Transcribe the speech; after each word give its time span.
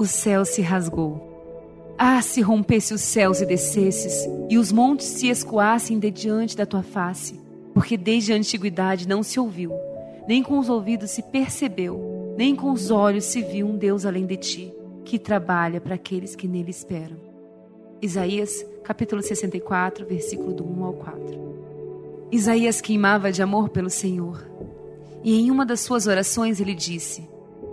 o 0.00 0.06
céu 0.06 0.46
se 0.46 0.62
rasgou. 0.62 1.94
Ah, 1.98 2.22
se 2.22 2.40
rompesse 2.40 2.94
os 2.94 3.02
céus 3.02 3.42
e 3.42 3.44
descesses, 3.44 4.26
e 4.48 4.56
os 4.56 4.72
montes 4.72 5.06
se 5.06 5.28
escoassem 5.28 5.98
de 5.98 6.10
diante 6.10 6.56
da 6.56 6.64
tua 6.64 6.82
face, 6.82 7.38
porque 7.74 7.98
desde 7.98 8.32
a 8.32 8.36
antiguidade 8.36 9.06
não 9.06 9.22
se 9.22 9.38
ouviu, 9.38 9.74
nem 10.26 10.42
com 10.42 10.58
os 10.58 10.70
ouvidos 10.70 11.10
se 11.10 11.22
percebeu, 11.22 12.34
nem 12.38 12.56
com 12.56 12.72
os 12.72 12.90
olhos 12.90 13.26
se 13.26 13.42
viu 13.42 13.66
um 13.66 13.76
Deus 13.76 14.06
além 14.06 14.24
de 14.24 14.38
ti, 14.38 14.74
que 15.04 15.18
trabalha 15.18 15.82
para 15.82 15.96
aqueles 15.96 16.34
que 16.34 16.48
nele 16.48 16.70
esperam. 16.70 17.18
Isaías, 18.00 18.64
capítulo 18.82 19.20
64, 19.20 20.06
versículo 20.06 20.54
do 20.54 20.64
1 20.64 20.82
ao 20.82 20.92
4. 20.94 22.30
Isaías 22.32 22.80
queimava 22.80 23.30
de 23.30 23.42
amor 23.42 23.68
pelo 23.68 23.90
Senhor, 23.90 24.50
e 25.22 25.38
em 25.38 25.50
uma 25.50 25.66
das 25.66 25.80
suas 25.80 26.06
orações 26.06 26.58
ele 26.58 26.74
disse: 26.74 27.28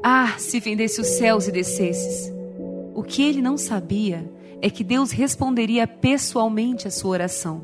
Ah, 0.09 0.35
se 0.37 0.61
fendesse 0.61 1.01
os 1.01 1.07
céus 1.07 1.49
e 1.49 1.51
descesses! 1.51 2.33
O 2.95 3.03
que 3.03 3.21
ele 3.23 3.41
não 3.41 3.57
sabia 3.57 4.31
é 4.61 4.69
que 4.69 4.81
Deus 4.81 5.11
responderia 5.11 5.85
pessoalmente 5.85 6.87
a 6.87 6.89
sua 6.89 7.11
oração. 7.11 7.61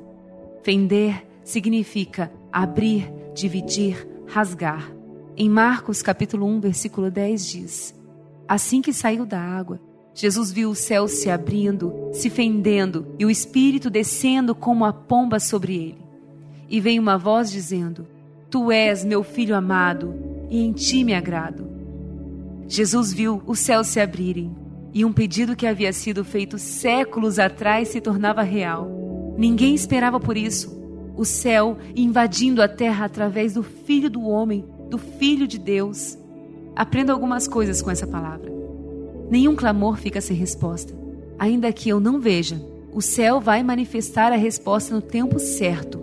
Fender 0.61 1.25
significa 1.41 2.29
abrir, 2.51 3.09
dividir, 3.33 4.05
rasgar. 4.27 4.91
Em 5.37 5.47
Marcos 5.47 6.01
capítulo 6.01 6.45
1, 6.45 6.59
versículo 6.59 7.09
10 7.09 7.47
diz: 7.47 7.95
Assim 8.45 8.81
que 8.81 8.91
saiu 8.91 9.25
da 9.25 9.39
água, 9.39 9.79
Jesus 10.13 10.51
viu 10.51 10.71
o 10.71 10.75
céu 10.75 11.07
se 11.07 11.29
abrindo, 11.29 12.09
se 12.11 12.29
fendendo 12.29 13.07
e 13.17 13.25
o 13.25 13.31
Espírito 13.31 13.89
descendo 13.89 14.53
como 14.53 14.83
a 14.83 14.91
pomba 14.91 15.39
sobre 15.39 15.75
ele. 15.75 16.05
E 16.69 16.81
veio 16.81 17.01
uma 17.01 17.17
voz 17.17 17.49
dizendo: 17.49 18.05
Tu 18.49 18.69
és 18.69 19.05
meu 19.05 19.23
filho 19.23 19.55
amado, 19.55 20.13
e 20.49 20.61
em 20.61 20.73
ti 20.73 21.05
me 21.05 21.13
agrado. 21.13 21.71
Jesus 22.73 23.13
viu 23.13 23.39
o 23.45 23.55
céu 23.55 23.83
se 23.83 23.99
abrirem 23.99 24.51
e 24.91 25.05
um 25.05 25.13
pedido 25.13 25.55
que 25.55 25.67
havia 25.67 25.93
sido 25.93 26.25
feito 26.25 26.57
séculos 26.57 27.37
atrás 27.37 27.89
se 27.89 28.01
tornava 28.01 28.41
real. 28.41 29.35
Ninguém 29.37 29.75
esperava 29.75 30.19
por 30.19 30.35
isso. 30.35 30.75
O 31.15 31.23
céu 31.23 31.77
invadindo 31.95 32.63
a 32.63 32.67
terra 32.67 33.05
através 33.05 33.53
do 33.53 33.61
Filho 33.61 34.09
do 34.09 34.23
Homem, 34.23 34.65
do 34.89 34.97
Filho 34.97 35.45
de 35.45 35.59
Deus. 35.59 36.17
Aprenda 36.75 37.13
algumas 37.13 37.47
coisas 37.47 37.79
com 37.79 37.91
essa 37.91 38.07
palavra. 38.07 38.51
Nenhum 39.29 39.55
clamor 39.55 39.97
fica 39.97 40.19
sem 40.19 40.35
resposta. 40.35 40.95
Ainda 41.37 41.71
que 41.71 41.89
eu 41.89 41.99
não 41.99 42.19
veja, 42.19 42.59
o 42.91 43.03
céu 43.03 43.39
vai 43.39 43.61
manifestar 43.61 44.31
a 44.31 44.35
resposta 44.35 44.95
no 44.95 45.01
tempo 45.03 45.37
certo. 45.37 45.99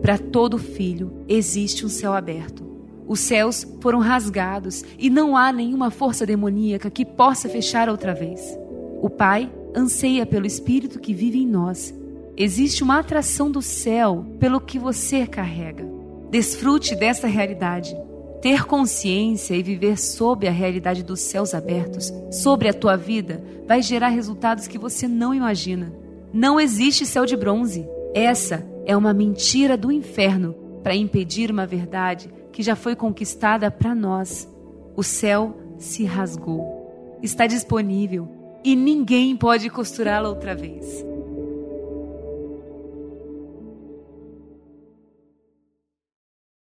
Para 0.00 0.16
todo 0.16 0.56
filho 0.56 1.12
existe 1.28 1.84
um 1.84 1.90
céu 1.90 2.14
aberto. 2.14 2.65
Os 3.08 3.20
céus 3.20 3.66
foram 3.80 4.00
rasgados 4.00 4.84
e 4.98 5.08
não 5.08 5.36
há 5.36 5.52
nenhuma 5.52 5.90
força 5.90 6.26
demoníaca 6.26 6.90
que 6.90 7.04
possa 7.04 7.48
fechar 7.48 7.88
outra 7.88 8.12
vez. 8.12 8.58
O 9.00 9.08
Pai 9.08 9.50
anseia 9.74 10.26
pelo 10.26 10.46
Espírito 10.46 10.98
que 10.98 11.14
vive 11.14 11.38
em 11.38 11.46
nós. 11.46 11.94
Existe 12.36 12.82
uma 12.82 12.98
atração 12.98 13.50
do 13.50 13.62
céu 13.62 14.26
pelo 14.40 14.60
que 14.60 14.78
você 14.78 15.26
carrega. 15.26 15.86
Desfrute 16.30 16.96
dessa 16.96 17.26
realidade. 17.26 17.96
Ter 18.42 18.64
consciência 18.64 19.54
e 19.54 19.62
viver 19.62 19.98
sob 19.98 20.46
a 20.46 20.50
realidade 20.50 21.02
dos 21.02 21.20
céus 21.20 21.54
abertos, 21.54 22.12
sobre 22.30 22.68
a 22.68 22.74
tua 22.74 22.96
vida, 22.96 23.42
vai 23.66 23.80
gerar 23.80 24.08
resultados 24.08 24.68
que 24.68 24.78
você 24.78 25.08
não 25.08 25.34
imagina. 25.34 25.92
Não 26.32 26.60
existe 26.60 27.06
céu 27.06 27.24
de 27.24 27.36
bronze. 27.36 27.88
Essa 28.14 28.66
é 28.84 28.96
uma 28.96 29.14
mentira 29.14 29.76
do 29.76 29.90
inferno 29.90 30.54
para 30.82 30.94
impedir 30.94 31.50
uma 31.50 31.66
verdade 31.66 32.30
que 32.56 32.62
já 32.62 32.74
foi 32.74 32.96
conquistada 32.96 33.70
para 33.70 33.94
nós. 33.94 34.48
O 34.96 35.02
céu 35.02 35.54
se 35.76 36.06
rasgou. 36.06 37.18
Está 37.22 37.46
disponível 37.46 38.26
e 38.64 38.74
ninguém 38.74 39.36
pode 39.36 39.68
costurá-la 39.68 40.30
outra 40.30 40.54
vez. 40.54 41.04